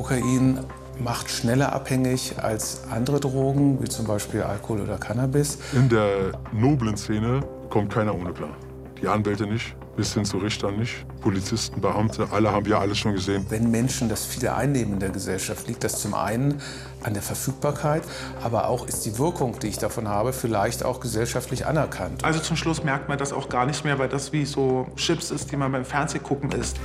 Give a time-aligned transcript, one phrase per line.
[0.00, 0.60] Kokain
[0.98, 5.58] macht schneller abhängig als andere Drogen, wie zum Beispiel Alkohol oder Cannabis.
[5.74, 8.56] In der noblen Szene kommt keiner ohne klar.
[9.02, 13.12] Die Anwälte nicht, bis hin zu Richtern nicht, Polizisten, Beamte, alle haben wir alles schon
[13.12, 13.44] gesehen.
[13.50, 16.62] Wenn Menschen das viele einnehmen in der Gesellschaft, liegt das zum einen
[17.02, 18.02] an der Verfügbarkeit,
[18.42, 22.24] aber auch ist die Wirkung, die ich davon habe, vielleicht auch gesellschaftlich anerkannt.
[22.24, 25.30] Also zum Schluss merkt man das auch gar nicht mehr, weil das wie so Chips
[25.30, 26.78] ist, die man beim Fernsehgucken isst.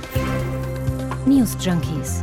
[1.24, 2.22] News Junkies.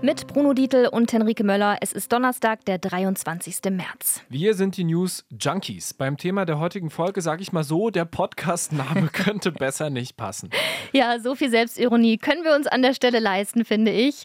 [0.00, 1.78] Mit Bruno Dietl und Henrike Möller.
[1.80, 3.56] Es ist Donnerstag, der 23.
[3.70, 4.22] März.
[4.28, 5.92] Wir sind die News Junkies.
[5.92, 10.50] Beim Thema der heutigen Folge sage ich mal so, der Podcast-Name könnte besser nicht passen.
[10.92, 14.22] Ja, so viel Selbstironie können wir uns an der Stelle leisten, finde ich.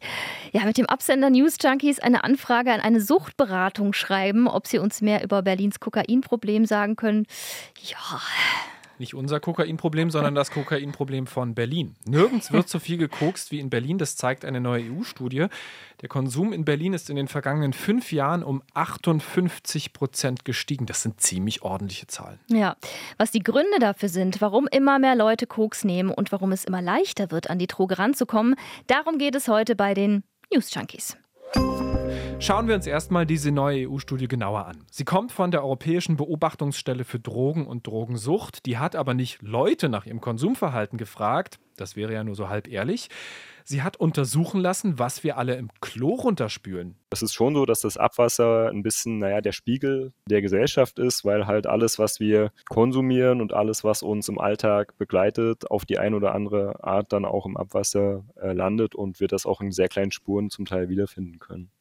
[0.52, 5.02] Ja, mit dem Absender News Junkies eine Anfrage an eine Suchtberatung schreiben, ob sie uns
[5.02, 7.26] mehr über Berlins Kokainproblem sagen können.
[7.82, 8.22] Ja,
[9.00, 11.96] nicht unser Kokainproblem, sondern das Kokainproblem von Berlin.
[12.06, 13.98] Nirgends wird so viel gekokst wie in Berlin.
[13.98, 15.48] Das zeigt eine neue EU-Studie.
[16.02, 20.86] Der Konsum in Berlin ist in den vergangenen fünf Jahren um 58 Prozent gestiegen.
[20.86, 22.40] Das sind ziemlich ordentliche Zahlen.
[22.48, 22.76] Ja,
[23.18, 26.82] was die Gründe dafür sind, warum immer mehr Leute Koks nehmen und warum es immer
[26.82, 28.56] leichter wird, an die Droge ranzukommen,
[28.88, 31.18] darum geht es heute bei den News Junkies.
[32.44, 34.84] Schauen wir uns erstmal diese neue EU-Studie genauer an.
[34.92, 38.66] Sie kommt von der Europäischen Beobachtungsstelle für Drogen und Drogensucht.
[38.66, 42.68] Die hat aber nicht Leute nach ihrem Konsumverhalten gefragt, das wäre ja nur so halb
[42.68, 43.10] ehrlich.
[43.64, 46.96] Sie hat untersuchen lassen, was wir alle im Klo runterspülen.
[47.10, 51.24] Es ist schon so, dass das Abwasser ein bisschen, naja, der Spiegel der Gesellschaft ist,
[51.24, 55.98] weil halt alles, was wir konsumieren und alles, was uns im Alltag begleitet, auf die
[55.98, 59.72] eine oder andere Art dann auch im Abwasser äh, landet und wir das auch in
[59.72, 61.72] sehr kleinen Spuren zum Teil wiederfinden können.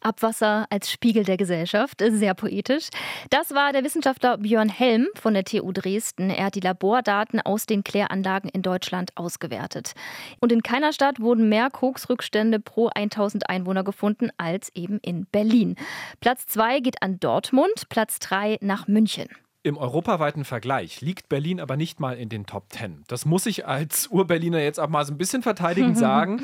[0.00, 2.02] Abwasser als Spiegel der Gesellschaft.
[2.10, 2.88] Sehr poetisch.
[3.30, 6.30] Das war der Wissenschaftler Björn Helm von der TU Dresden.
[6.30, 9.92] Er hat die Labordaten aus den Kläranlagen in Deutschland ausgewertet.
[10.40, 15.76] Und in keiner Stadt wurden mehr Koksrückstände pro 1000 Einwohner gefunden als eben in Berlin.
[16.20, 19.28] Platz 2 geht an Dortmund, Platz 3 nach München.
[19.66, 23.02] Im europaweiten Vergleich liegt Berlin aber nicht mal in den Top 10.
[23.08, 26.42] Das muss ich als Ur-Berliner jetzt auch mal so ein bisschen verteidigend sagen.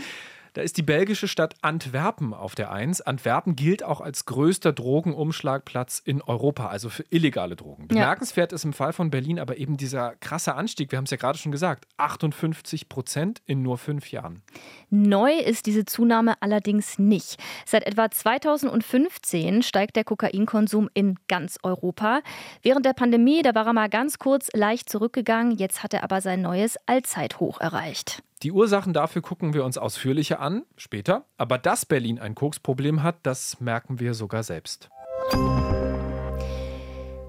[0.55, 3.01] Da ist die belgische Stadt Antwerpen auf der Eins.
[3.01, 7.89] Antwerpen gilt auch als größter Drogenumschlagplatz in Europa, also für illegale Drogen.
[7.89, 8.57] Bemerkenswert ja.
[8.57, 10.93] ist im Fall von Berlin aber eben dieser krasse Anstieg.
[10.93, 14.43] Wir haben es ja gerade schon gesagt: 58 Prozent in nur fünf Jahren.
[14.91, 17.39] Neu ist diese Zunahme allerdings nicht.
[17.65, 22.21] Seit etwa 2015 steigt der Kokainkonsum in ganz Europa.
[22.61, 25.57] Während der Pandemie, da war er mal ganz kurz leicht zurückgegangen.
[25.57, 28.23] Jetzt hat er aber sein neues Allzeithoch erreicht.
[28.43, 31.27] Die Ursachen dafür gucken wir uns ausführlicher an, später.
[31.37, 34.91] Aber dass Berlin ein Koksproblem hat, das merken wir sogar selbst.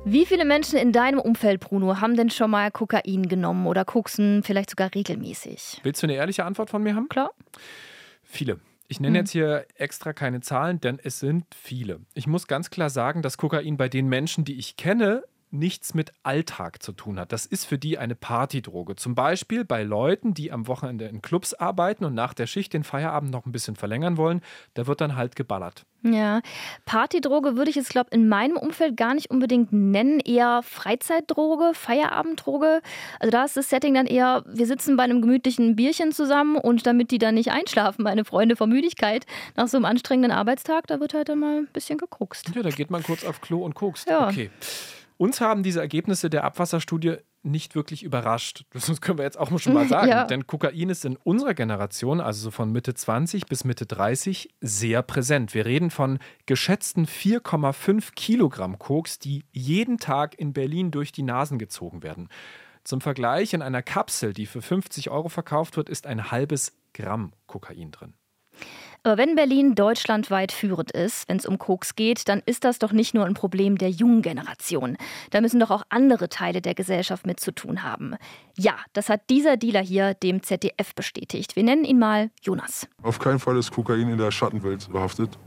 [0.06, 4.42] Wie viele Menschen in deinem Umfeld, Bruno, haben denn schon mal Kokain genommen oder koksen
[4.42, 5.82] vielleicht sogar regelmäßig?
[5.84, 7.08] Willst du eine ehrliche Antwort von mir haben?
[7.10, 7.30] Klar.
[8.24, 8.60] Viele.
[8.88, 9.24] Ich nenne hm.
[9.24, 12.02] jetzt hier extra keine Zahlen, denn es sind viele.
[12.16, 15.24] Ich muss ganz klar sagen, dass Kokain bei den Menschen, die ich kenne,
[15.54, 17.32] nichts mit Alltag zu tun hat.
[17.32, 18.96] Das ist für die eine Partydroge.
[18.96, 22.84] Zum Beispiel bei Leuten, die am Wochenende in Clubs arbeiten und nach der Schicht den
[22.84, 24.42] Feierabend noch ein bisschen verlängern wollen,
[24.74, 25.86] da wird dann halt geballert.
[26.06, 26.42] Ja,
[26.84, 30.20] Partydroge würde ich jetzt, glaube in meinem Umfeld gar nicht unbedingt nennen.
[30.20, 32.82] Eher Freizeitdroge, Feierabenddroge.
[33.20, 36.86] Also da ist das Setting dann eher, wir sitzen bei einem gemütlichen Bierchen zusammen und
[36.86, 39.26] damit die dann nicht einschlafen, meine Freunde vor Müdigkeit,
[39.56, 42.52] nach so einem anstrengenden Arbeitstag, da wird halt dann mal ein bisschen gekokst.
[42.54, 44.10] Ja, da geht man kurz auf Klo und kokst.
[44.10, 44.28] Ja.
[44.28, 44.50] Okay.
[45.18, 48.66] Uns haben diese Ergebnisse der Abwasserstudie nicht wirklich überrascht.
[48.74, 50.10] Das können wir jetzt auch schon mal sagen.
[50.10, 50.24] Ja.
[50.26, 55.02] Denn Kokain ist in unserer Generation, also so von Mitte 20 bis Mitte 30, sehr
[55.02, 55.54] präsent.
[55.54, 61.60] Wir reden von geschätzten 4,5 Kilogramm Koks, die jeden Tag in Berlin durch die Nasen
[61.60, 62.30] gezogen werden.
[62.84, 67.34] Zum Vergleich, in einer Kapsel, die für 50 Euro verkauft wird, ist ein halbes Gramm
[67.48, 68.14] Kokain drin.
[69.06, 72.94] Aber wenn Berlin deutschlandweit führend ist, wenn es um Koks geht, dann ist das doch
[72.94, 74.96] nicht nur ein Problem der jungen Generation.
[75.32, 78.16] Da müssen doch auch andere Teile der Gesellschaft mit zu tun haben.
[78.58, 81.58] Ja, das hat dieser Dealer hier dem ZDF bestätigt.
[81.58, 82.88] Wir nennen ihn mal Jonas.
[83.02, 85.38] Auf keinen Fall ist Kokain in der Schattenwelt behaftet.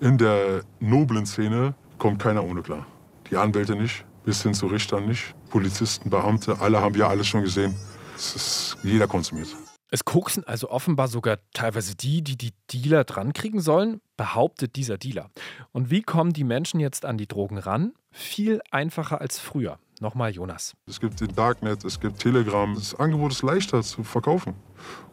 [0.00, 2.86] In der noblen Szene kommt keiner ohne klar.
[3.28, 7.42] Die Anwälte nicht, bis hin zu Richtern nicht, Polizisten, Beamte, alle haben wir alles schon
[7.42, 7.74] gesehen.
[8.14, 9.48] Ist, jeder konsumiert.
[9.94, 15.30] Es koksen also offenbar sogar teilweise die, die die Dealer drankriegen sollen, behauptet dieser Dealer.
[15.70, 17.92] Und wie kommen die Menschen jetzt an die Drogen ran?
[18.10, 19.78] Viel einfacher als früher.
[20.00, 20.74] Nochmal Jonas.
[20.88, 22.74] Es gibt den Darknet, es gibt Telegram.
[22.74, 24.54] Das Angebot ist leichter zu verkaufen.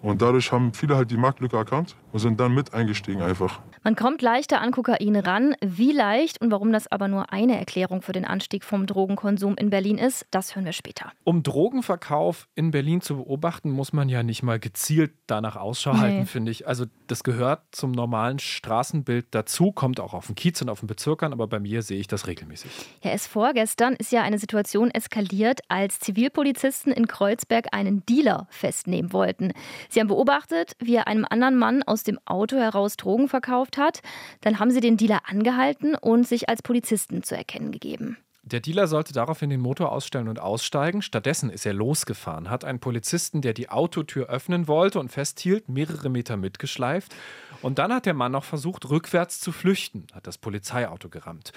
[0.01, 3.59] Und dadurch haben viele halt die Marktlücke erkannt und sind dann mit eingestiegen einfach.
[3.83, 5.56] Man kommt leichter an Kokain ran.
[5.62, 9.69] Wie leicht und warum das aber nur eine Erklärung für den Anstieg vom Drogenkonsum in
[9.71, 11.12] Berlin ist, das hören wir später.
[11.23, 16.19] Um Drogenverkauf in Berlin zu beobachten, muss man ja nicht mal gezielt danach Ausschau halten,
[16.19, 16.25] nee.
[16.25, 16.67] finde ich.
[16.67, 20.88] Also das gehört zum normalen Straßenbild dazu, kommt auch auf den Kiez und auf den
[20.88, 22.71] Bezirkern, aber bei mir sehe ich das regelmäßig.
[23.01, 29.12] Ja, erst vorgestern ist ja eine Situation eskaliert, als Zivilpolizisten in Kreuzberg einen Dealer festnehmen
[29.12, 29.53] wollten.
[29.90, 34.02] Sie haben beobachtet, wie er einem anderen Mann aus dem Auto heraus Drogen verkauft hat.
[34.42, 38.18] Dann haben sie den Dealer angehalten und sich als Polizisten zu erkennen gegeben.
[38.44, 41.04] Der Dealer sollte daraufhin den Motor ausstellen und aussteigen.
[41.04, 46.10] Stattdessen ist er losgefahren, hat einen Polizisten, der die Autotür öffnen wollte und festhielt, mehrere
[46.10, 47.13] Meter mitgeschleift.
[47.62, 51.54] Und dann hat der Mann noch versucht, rückwärts zu flüchten, hat das Polizeiauto gerammt.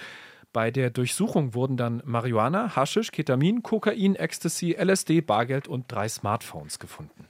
[0.53, 6.77] Bei der Durchsuchung wurden dann Marihuana, Haschisch, Ketamin, Kokain, Ecstasy, LSD, Bargeld und drei Smartphones
[6.77, 7.25] gefunden.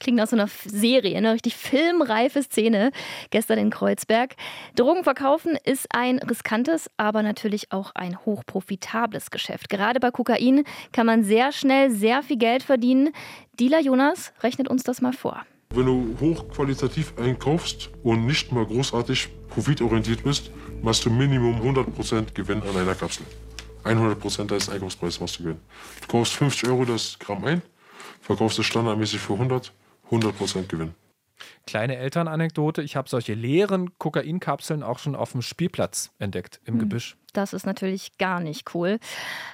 [0.00, 2.90] Klingt nach so einer Serie, eine richtig filmreife Szene
[3.30, 4.34] gestern in Kreuzberg.
[4.74, 9.68] Drogen verkaufen ist ein riskantes, aber natürlich auch ein hochprofitables Geschäft.
[9.68, 13.12] Gerade bei Kokain kann man sehr schnell sehr viel Geld verdienen.
[13.58, 15.44] Dealer Jonas rechnet uns das mal vor.
[15.74, 20.50] Wenn du hochqualitativ einkaufst und nicht mal großartig profitorientiert bist,
[20.82, 23.24] machst du Minimum 100% Gewinn an einer Kapsel.
[23.84, 25.60] 100% deines Einkaufspreises machst du Gewinn.
[26.02, 27.62] Du kaufst 50 Euro das Gramm ein,
[28.20, 29.72] verkaufst du standardmäßig für 100,
[30.10, 30.94] 100% Gewinn.
[31.66, 36.80] Kleine Elternanekdote, ich habe solche leeren Kokainkapseln auch schon auf dem Spielplatz entdeckt, im hm.
[36.80, 37.16] Gebüsch.
[37.32, 38.98] Das ist natürlich gar nicht cool.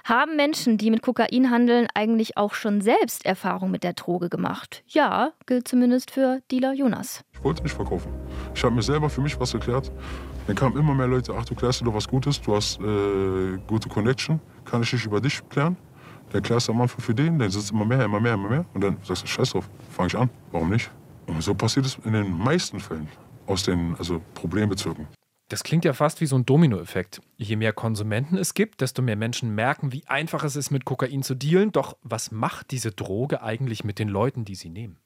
[0.05, 4.83] Haben Menschen, die mit Kokain handeln, eigentlich auch schon selbst Erfahrung mit der Droge gemacht?
[4.89, 7.25] Ja, gilt zumindest für Dealer Jonas.
[7.33, 8.13] Ich wollte nicht verkaufen.
[8.55, 9.93] Ich habe mir selber für mich was erklärt.
[10.49, 13.59] Dann kamen immer mehr Leute, ach, du klärst dir doch was Gutes, du hast äh,
[13.69, 15.77] gute Connection, kann ich dich über dich klären?
[16.31, 18.65] Dann klärst am Anfang für den, dann sitzt immer mehr, immer mehr, immer mehr.
[18.75, 20.29] Und dann sagst du, scheiß drauf, fange ich an.
[20.53, 20.91] Warum nicht?
[21.27, 23.09] Und so passiert es in den meisten Fällen
[23.47, 25.07] aus den also Problembezirken.
[25.49, 27.23] Das klingt ja fast wie so ein Dominoeffekt.
[27.39, 31.23] Je mehr Konsumenten es gibt, desto mehr Menschen merken, wie einfach es ist, mit Kokain
[31.23, 31.73] zu dealen.
[31.73, 34.99] Doch was macht diese Droge eigentlich mit den Leuten, die sie nehmen?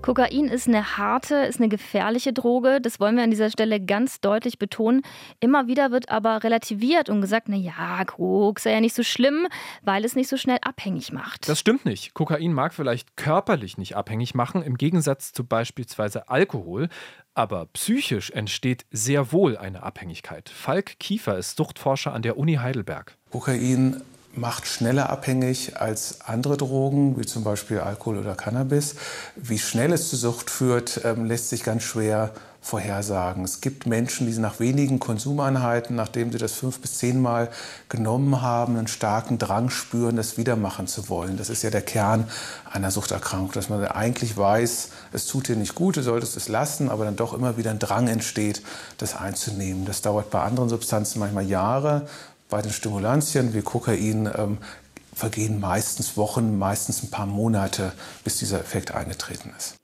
[0.00, 2.80] Kokain ist eine harte, ist eine gefährliche Droge.
[2.80, 5.02] Das wollen wir an dieser Stelle ganz deutlich betonen.
[5.40, 9.48] Immer wieder wird aber relativiert und gesagt, na ja, Koks sei ja nicht so schlimm,
[9.82, 11.48] weil es nicht so schnell abhängig macht.
[11.48, 12.14] Das stimmt nicht.
[12.14, 16.88] Kokain mag vielleicht körperlich nicht abhängig machen, im Gegensatz zu beispielsweise Alkohol.
[17.34, 20.48] Aber psychisch entsteht sehr wohl eine Abhängigkeit.
[20.48, 23.16] Falk Kiefer ist Suchtforscher an der Uni Heidelberg.
[23.30, 24.02] Kokain
[24.34, 28.94] macht schneller abhängig als andere Drogen, wie zum Beispiel Alkohol oder Cannabis.
[29.36, 33.44] Wie schnell es zur Sucht führt, ähm, lässt sich ganz schwer vorhersagen.
[33.44, 37.50] Es gibt Menschen, die nach wenigen Konsumeinheiten, nachdem sie das fünf bis zehnmal
[37.88, 41.36] genommen haben, einen starken Drang spüren, das wieder machen zu wollen.
[41.36, 42.28] Das ist ja der Kern
[42.70, 46.90] einer Suchterkrankung, dass man eigentlich weiß, es tut dir nicht gut, du solltest es lassen,
[46.90, 48.62] aber dann doch immer wieder ein Drang entsteht,
[48.98, 49.86] das einzunehmen.
[49.86, 52.06] Das dauert bei anderen Substanzen manchmal Jahre,
[52.48, 54.58] bei den Stimulantien wie Kokain ähm,
[55.14, 57.92] vergehen meistens Wochen, meistens ein paar Monate,
[58.24, 59.74] bis dieser Effekt eingetreten ist.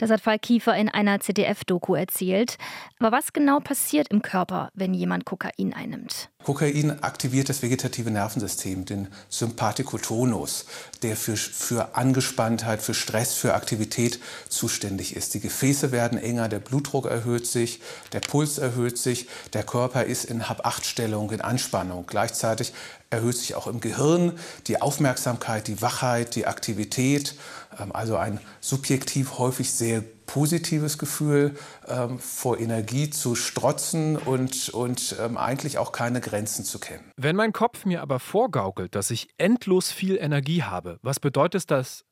[0.00, 2.56] Das hat Falk Kiefer in einer ZDF-Doku erzählt.
[2.98, 6.30] Aber was genau passiert im Körper, wenn jemand Kokain einnimmt?
[6.42, 10.64] Kokain aktiviert das vegetative Nervensystem, den Sympathikotonus,
[11.02, 14.18] der für, für Angespanntheit, für Stress, für Aktivität
[14.48, 15.34] zuständig ist.
[15.34, 17.82] Die Gefäße werden enger, der Blutdruck erhöht sich,
[18.14, 22.06] der Puls erhöht sich, der Körper ist in Hab-Acht-Stellung, in Anspannung.
[22.06, 22.72] Gleichzeitig
[23.10, 27.34] erhöht sich auch im Gehirn die Aufmerksamkeit, die Wachheit, die Aktivität.
[27.78, 31.56] Ähm, also ein subjektiv häufig sehr positives Gefühl,
[31.88, 37.10] ähm, vor Energie zu strotzen und, und ähm, eigentlich auch keine Grenzen zu kennen.
[37.16, 42.04] Wenn mein Kopf mir aber vorgaukelt, dass ich endlos viel Energie habe, was bedeutet das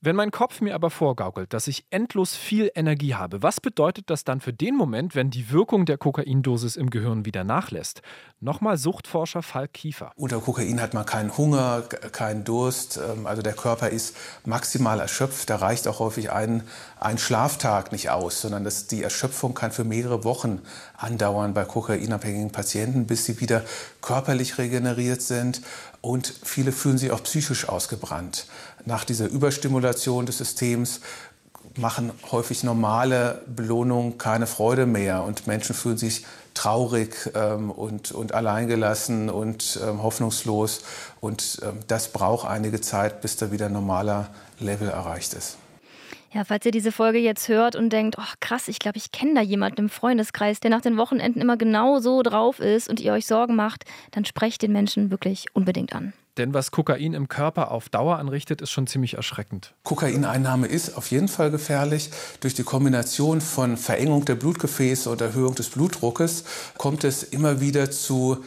[0.00, 4.24] wenn mein Kopf mir aber vorgaukelt, dass ich endlos viel Energie habe, was bedeutet das
[4.24, 8.02] dann für den Moment, wenn die Wirkung der Kokaindosis im Gehirn wieder nachlässt?
[8.40, 10.12] Nochmal Suchtforscher Falk Kiefer.
[10.14, 11.82] Unter Kokain hat man keinen Hunger,
[12.12, 15.50] keinen Durst, ähm, also der Körper ist maximal erschöpft.
[15.50, 16.62] Da reicht auch häufig ein,
[17.00, 20.62] ein Schlaftag nicht aus, sondern das, die Erschöpfung kann für mehrere Wochen
[20.96, 23.64] andauern bei kokainabhängigen Patienten, bis sie wieder
[24.00, 25.62] körperlich regeneriert sind
[26.00, 28.46] und viele fühlen sich auch psychisch ausgebrannt.
[28.88, 31.02] Nach dieser Überstimulation des Systems
[31.76, 38.32] machen häufig normale Belohnungen keine Freude mehr und Menschen fühlen sich traurig ähm, und, und
[38.32, 40.84] alleingelassen und ähm, hoffnungslos.
[41.20, 45.58] Und ähm, das braucht einige Zeit, bis da wieder ein normaler Level erreicht ist.
[46.32, 49.34] Ja, falls ihr diese Folge jetzt hört und denkt, oh krass, ich glaube, ich kenne
[49.34, 53.12] da jemanden im Freundeskreis, der nach den Wochenenden immer genau so drauf ist und ihr
[53.12, 56.14] euch Sorgen macht, dann sprecht den Menschen wirklich unbedingt an.
[56.38, 59.74] Denn was Kokain im Körper auf Dauer anrichtet, ist schon ziemlich erschreckend.
[59.82, 62.10] Kokaineinnahme ist auf jeden Fall gefährlich.
[62.40, 66.44] Durch die Kombination von Verengung der Blutgefäße und Erhöhung des Blutdruckes
[66.78, 68.38] kommt es immer wieder zu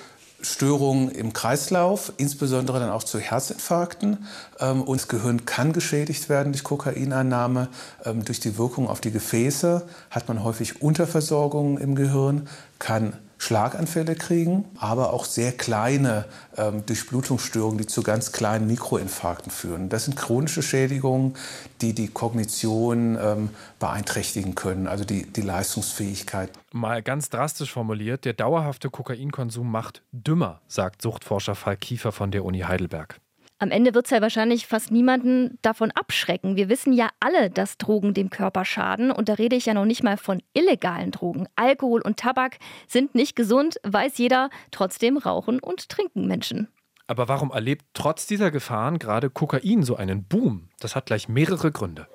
[0.41, 4.25] Störungen im Kreislauf, insbesondere dann auch zu Herzinfarkten.
[4.59, 7.67] Ähm, und das Gehirn kann geschädigt werden durch Kokaineinnahme.
[8.05, 12.47] Ähm, durch die Wirkung auf die Gefäße hat man häufig Unterversorgung im Gehirn,
[12.79, 16.25] kann Schlaganfälle kriegen, aber auch sehr kleine
[16.57, 19.89] ähm, Durchblutungsstörungen, die zu ganz kleinen Mikroinfarkten führen.
[19.89, 21.33] Das sind chronische Schädigungen,
[21.81, 26.51] die die Kognition ähm, beeinträchtigen können, also die, die Leistungsfähigkeit.
[26.71, 32.45] Mal ganz drastisch formuliert, der dauerhafte Kokainkonsum macht dümmer, sagt Suchtforscher Falk Kiefer von der
[32.45, 33.19] Uni Heidelberg.
[33.61, 36.55] Am Ende wird es ja wahrscheinlich fast niemanden davon abschrecken.
[36.55, 39.11] Wir wissen ja alle, dass Drogen dem Körper schaden.
[39.11, 41.45] Und da rede ich ja noch nicht mal von illegalen Drogen.
[41.55, 44.49] Alkohol und Tabak sind nicht gesund, weiß jeder.
[44.71, 46.69] Trotzdem rauchen und trinken Menschen.
[47.05, 50.69] Aber warum erlebt trotz dieser Gefahren gerade Kokain so einen Boom?
[50.79, 52.07] Das hat gleich mehrere Gründe.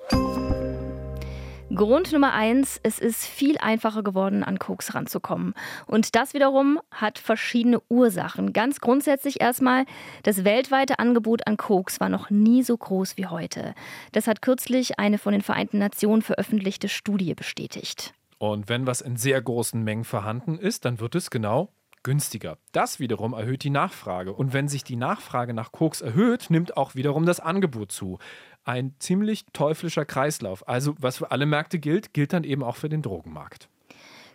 [1.75, 5.53] Grund Nummer eins, es ist viel einfacher geworden, an Koks ranzukommen.
[5.85, 8.53] Und das wiederum hat verschiedene Ursachen.
[8.53, 9.85] Ganz grundsätzlich erstmal,
[10.23, 13.75] das weltweite Angebot an Koks war noch nie so groß wie heute.
[14.13, 18.13] Das hat kürzlich eine von den Vereinten Nationen veröffentlichte Studie bestätigt.
[18.37, 21.73] Und wenn was in sehr großen Mengen vorhanden ist, dann wird es genau
[22.07, 22.57] günstiger.
[22.71, 24.31] Das wiederum erhöht die Nachfrage.
[24.31, 28.19] Und wenn sich die Nachfrage nach Koks erhöht, nimmt auch wiederum das Angebot zu
[28.67, 30.67] ein ziemlich teuflischer Kreislauf.
[30.67, 33.69] Also was für alle Märkte gilt, gilt dann eben auch für den Drogenmarkt.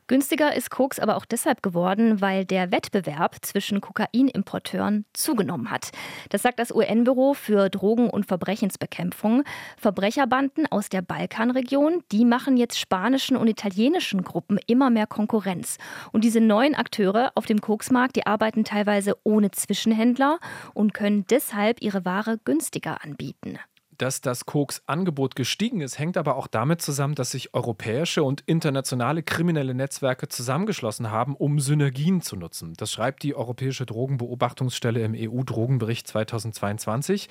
[0.09, 5.91] Günstiger ist Koks aber auch deshalb geworden, weil der Wettbewerb zwischen Kokainimporteuren zugenommen hat.
[6.29, 9.45] Das sagt das UN-Büro für Drogen- und Verbrechensbekämpfung.
[9.79, 15.79] Verbrecherbanden aus der Balkanregion, die machen jetzt spanischen und italienischen Gruppen immer mehr Konkurrenz.
[16.11, 20.41] Und diese neuen Akteure auf dem Koksmarkt, die arbeiten teilweise ohne Zwischenhändler
[20.75, 23.59] und können deshalb ihre Ware günstiger anbieten.
[23.99, 29.23] Dass das Koks-Angebot gestiegen ist, hängt aber auch damit zusammen, dass sich europäische und internationale
[29.23, 32.73] kriminelle Netzwerke zusammengeschlossen haben, um Synergien zu nutzen.
[32.77, 37.29] Das schreibt die Europäische Drogenbeobachtungsstelle im EU-Drogenbericht 2022.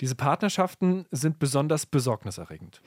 [0.00, 2.80] Diese Partnerschaften sind besonders besorgniserregend.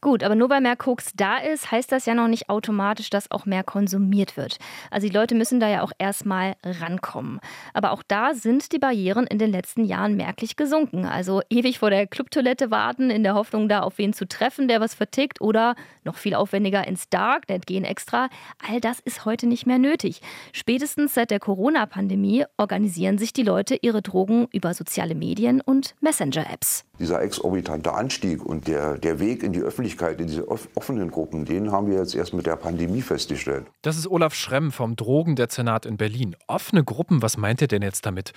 [0.00, 3.30] Gut, aber nur weil mehr Koks da ist, heißt das ja noch nicht automatisch, dass
[3.30, 4.58] auch mehr konsumiert wird.
[4.90, 7.40] Also die Leute müssen da ja auch erstmal rankommen.
[7.74, 11.06] Aber auch da sind die Barrieren in den letzten Jahren merklich gesunken.
[11.06, 14.80] Also ewig vor der Clubtoilette warten, in der Hoffnung, da auf wen zu treffen, der
[14.80, 15.74] was vertickt oder
[16.04, 18.28] noch viel aufwendiger ins Dark, nicht gehen extra.
[18.68, 20.20] All das ist heute nicht mehr nötig.
[20.52, 26.60] Spätestens seit der Corona-Pandemie organisieren sich die Leute ihre Drogen über soziale Medien und Messenger-Apps.
[26.60, 26.84] Apps.
[26.98, 31.72] Dieser exorbitante Anstieg und der, der Weg in die Öffentlichkeit, in diese offenen Gruppen, den
[31.72, 33.66] haben wir jetzt erst mit der Pandemie festgestellt.
[33.82, 36.36] Das ist Olaf Schremm vom Drogendezernat in Berlin.
[36.46, 38.32] Offene Gruppen, was meint er denn jetzt damit?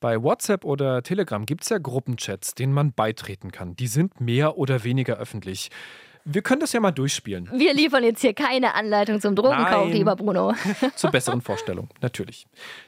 [0.00, 3.76] Bei WhatsApp oder Telegram gibt es ja Gruppenchats, denen man beitreten kann.
[3.76, 5.70] Die sind mehr oder weniger öffentlich.
[6.28, 7.48] Wir können das ja mal durchspielen.
[7.54, 10.54] Wir liefern jetzt hier keine Anleitung zum Drogenkauf, lieber Bruno.
[10.96, 12.46] Zur besseren Vorstellung, natürlich.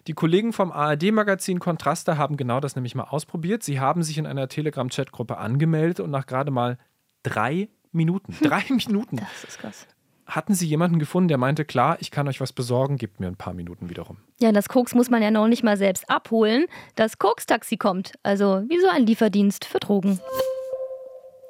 [0.08, 3.62] Die Kollegen vom ARD-Magazin Kontraste haben genau das nämlich mal ausprobiert.
[3.62, 6.78] Sie haben sich in einer Telegram-Chatgruppe angemeldet und nach gerade mal
[7.22, 9.86] drei Minuten, drei Minuten, das ist krass.
[10.28, 13.36] Hatten Sie jemanden gefunden, der meinte, klar, ich kann euch was besorgen, gebt mir ein
[13.36, 14.18] paar Minuten wiederum.
[14.40, 16.66] Ja, das Koks muss man ja noch nicht mal selbst abholen.
[16.94, 18.12] Das Koks-Taxi kommt.
[18.22, 20.20] Also wie so ein Lieferdienst für Drogen.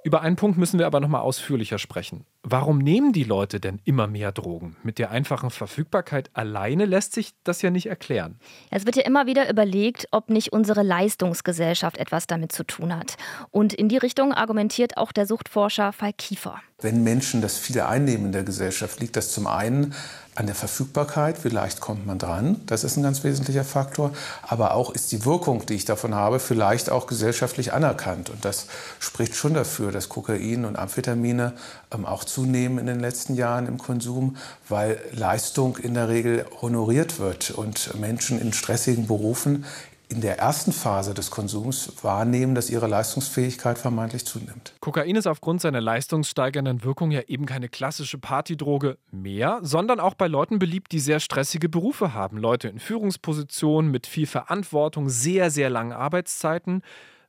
[0.05, 2.25] Über einen Punkt müssen wir aber noch mal ausführlicher sprechen.
[2.43, 4.77] Warum nehmen die Leute denn immer mehr Drogen?
[4.83, 8.39] Mit der einfachen Verfügbarkeit alleine lässt sich das ja nicht erklären.
[8.71, 13.17] Es wird ja immer wieder überlegt, ob nicht unsere Leistungsgesellschaft etwas damit zu tun hat.
[13.51, 16.63] Und in die Richtung argumentiert auch der Suchtforscher Falk Kiefer.
[16.81, 19.97] Wenn Menschen das viele einnehmen in der Gesellschaft, liegt das zum einen
[20.37, 24.75] an der Verfügbarkeit, wie leicht kommt man dran, das ist ein ganz wesentlicher Faktor, aber
[24.75, 28.31] auch ist die Wirkung, die ich davon habe, vielleicht auch gesellschaftlich anerkannt.
[28.31, 28.67] Und das
[29.01, 31.55] spricht schon dafür, dass Kokain und Amphetamine
[31.93, 34.37] ähm, auch zunehmen in den letzten Jahren im Konsum,
[34.69, 39.65] weil Leistung in der Regel honoriert wird und Menschen in stressigen Berufen
[40.09, 44.75] in der ersten Phase des Konsums wahrnehmen, dass ihre Leistungsfähigkeit vermeintlich zunimmt.
[44.81, 50.27] Kokain ist aufgrund seiner leistungssteigernden Wirkung ja eben keine klassische Partydroge mehr, sondern auch bei
[50.27, 52.39] Leuten beliebt, die sehr stressige Berufe haben.
[52.39, 56.83] Leute in Führungspositionen mit viel Verantwortung, sehr, sehr langen Arbeitszeiten.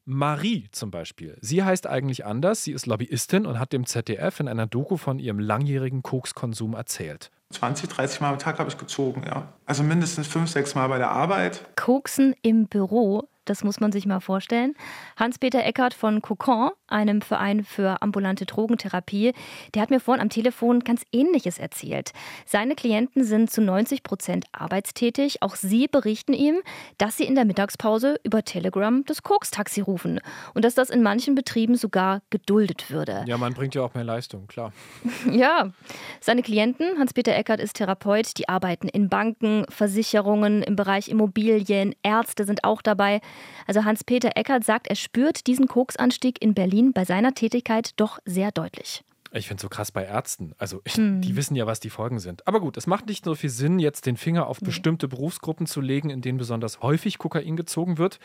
[0.06, 1.38] Marie zum Beispiel.
[1.40, 5.20] Sie heißt eigentlich anders, sie ist Lobbyistin und hat dem ZDF in einer Doku von
[5.20, 7.30] ihrem langjährigen Kokskonsum erzählt.
[7.52, 9.48] 20, 30 Mal am Tag habe ich gezogen, ja.
[9.66, 11.76] Also mindestens fünf, sechs Mal bei der Arbeit.
[11.76, 14.76] Koksen im Büro, Das muss man sich mal vorstellen.
[15.18, 19.34] Hans-Peter Eckert von Cocon, einem Verein für ambulante Drogentherapie,
[19.74, 22.12] der hat mir vorhin am Telefon ganz Ähnliches erzählt.
[22.46, 25.42] Seine Klienten sind zu 90 Prozent arbeitstätig.
[25.42, 26.60] Auch sie berichten ihm,
[27.00, 30.20] dass sie in der Mittagspause über Telegram das Koks-Taxi rufen
[30.54, 33.24] und dass das in manchen Betrieben sogar geduldet würde.
[33.26, 34.74] Ja, man bringt ja auch mehr Leistung, klar.
[35.32, 35.72] ja,
[36.20, 42.46] seine Klienten, Hans-Peter Eckert ist Therapeut, die arbeiten in Banken, Versicherungen, im Bereich Immobilien, Ärzte
[42.46, 43.22] sind auch dabei.
[43.68, 48.52] Also Hans-Peter Eckert sagt, er spürt diesen Koksanstieg in Berlin bei seiner Tätigkeit doch sehr
[48.52, 49.04] deutlich.
[49.32, 50.54] Ich finde es so krass bei Ärzten.
[50.58, 51.22] Also ich, hm.
[51.22, 52.48] die wissen ja, was die Folgen sind.
[52.48, 55.82] Aber gut, es macht nicht so viel Sinn, jetzt den Finger auf bestimmte Berufsgruppen zu
[55.82, 58.20] legen, in denen besonders häufig Kokain gezogen wird.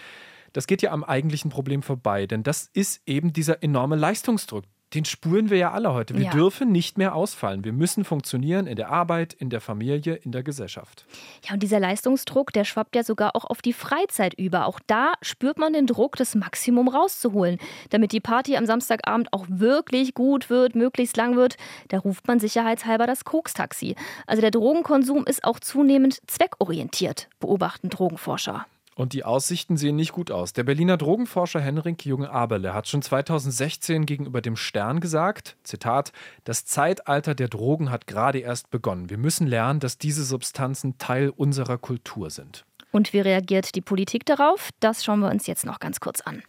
[0.55, 5.05] Das geht ja am eigentlichen Problem vorbei, denn das ist eben dieser enorme Leistungsdruck, den
[5.05, 6.15] spüren wir ja alle heute.
[6.15, 6.31] Wir ja.
[6.31, 7.65] dürfen nicht mehr ausfallen.
[7.65, 11.05] Wir müssen funktionieren in der Arbeit, in der Familie, in der Gesellschaft.
[11.43, 14.67] Ja, und dieser Leistungsdruck, der schwappt ja sogar auch auf die Freizeit über.
[14.67, 17.59] Auch da spürt man den Druck, das Maximum rauszuholen.
[17.91, 21.57] Damit die Party am Samstagabend auch wirklich gut wird, möglichst lang wird,
[21.89, 23.97] da ruft man sicherheitshalber das Kokstaxi.
[24.27, 28.67] Also der Drogenkonsum ist auch zunehmend zweckorientiert, beobachten Drogenforscher.
[28.95, 30.53] Und die Aussichten sehen nicht gut aus.
[30.53, 36.13] Der Berliner Drogenforscher Henrik Junge-Aberle hat schon 2016 gegenüber dem Stern gesagt, Zitat,
[36.45, 39.11] das Zeitalter der Drogen hat gerade erst begonnen.
[39.11, 42.65] Wir müssen lernen, dass diese Substanzen Teil unserer Kultur sind.
[42.93, 44.71] Und wie reagiert die Politik darauf?
[44.79, 46.45] Das schauen wir uns jetzt noch ganz kurz an.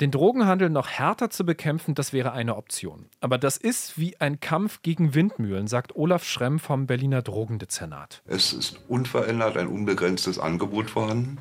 [0.00, 3.06] Den Drogenhandel noch härter zu bekämpfen, das wäre eine Option.
[3.20, 8.22] Aber das ist wie ein Kampf gegen Windmühlen, sagt Olaf Schremm vom Berliner Drogendezernat.
[8.26, 11.38] Es ist unverändert ein unbegrenztes Angebot vorhanden.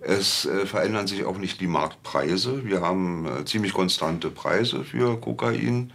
[0.00, 2.64] Es äh, verändern sich auch nicht die Marktpreise.
[2.64, 5.92] Wir haben äh, ziemlich konstante Preise für Kokain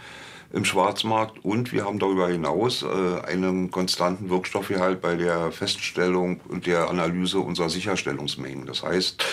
[0.54, 6.68] im Schwarzmarkt und wir haben darüber hinaus äh, einen konstanten Wirkstoffgehalt bei der Feststellung und
[6.68, 8.66] der Analyse unserer Sicherstellungsmengen.
[8.66, 9.24] Das heißt,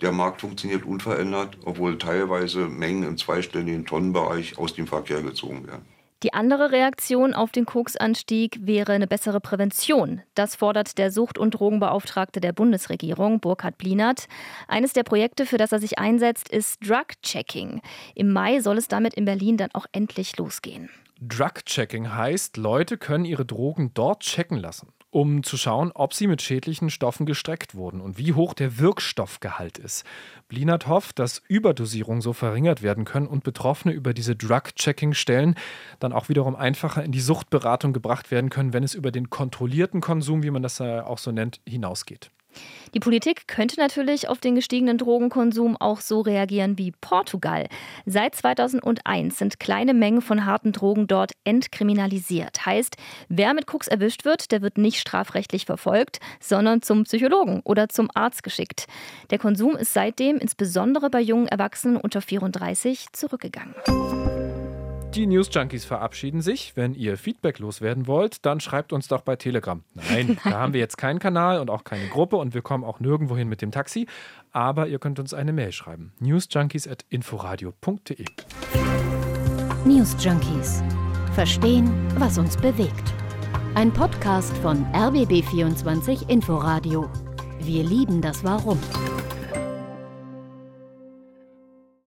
[0.00, 5.86] der Markt funktioniert unverändert, obwohl teilweise Mengen im zweistelligen Tonnenbereich aus dem Verkehr gezogen werden.
[6.22, 10.22] Die andere Reaktion auf den Koksanstieg wäre eine bessere Prävention.
[10.34, 14.26] Das fordert der Sucht- und Drogenbeauftragte der Bundesregierung, Burkhard Blinert.
[14.66, 17.82] Eines der Projekte, für das er sich einsetzt, ist Drug-Checking.
[18.14, 20.88] Im Mai soll es damit in Berlin dann auch endlich losgehen.
[21.20, 26.42] Drug-Checking heißt, Leute können ihre Drogen dort checken lassen um zu schauen, ob sie mit
[26.42, 30.04] schädlichen Stoffen gestreckt wurden und wie hoch der Wirkstoffgehalt ist.
[30.48, 35.54] Blinert hofft, dass Überdosierungen so verringert werden können und Betroffene über diese Drug-Checking-Stellen
[36.00, 40.00] dann auch wiederum einfacher in die Suchtberatung gebracht werden können, wenn es über den kontrollierten
[40.00, 42.30] Konsum, wie man das auch so nennt, hinausgeht.
[42.94, 47.66] Die Politik könnte natürlich auf den gestiegenen Drogenkonsum auch so reagieren wie Portugal.
[48.06, 52.64] Seit 2001 sind kleine Mengen von harten Drogen dort entkriminalisiert.
[52.64, 52.96] Heißt,
[53.28, 58.10] wer mit Koks erwischt wird, der wird nicht strafrechtlich verfolgt, sondern zum Psychologen oder zum
[58.14, 58.86] Arzt geschickt.
[59.30, 63.74] Der Konsum ist seitdem insbesondere bei jungen Erwachsenen unter 34 zurückgegangen.
[65.14, 66.72] Die News Junkies verabschieden sich.
[66.76, 69.82] Wenn ihr Feedback loswerden wollt, dann schreibt uns doch bei Telegram.
[69.94, 72.84] Nein, Nein, da haben wir jetzt keinen Kanal und auch keine Gruppe und wir kommen
[72.84, 74.06] auch nirgendwo hin mit dem Taxi.
[74.52, 76.12] Aber ihr könnt uns eine Mail schreiben.
[76.20, 78.24] newsjunkies.inforadio.de
[79.84, 80.82] News Junkies.
[81.34, 83.12] Verstehen, was uns bewegt.
[83.74, 87.08] Ein Podcast von RBB24 Inforadio.
[87.60, 88.78] Wir lieben das Warum.